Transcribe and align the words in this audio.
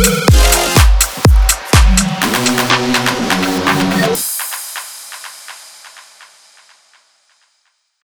Ugh. 0.00 0.27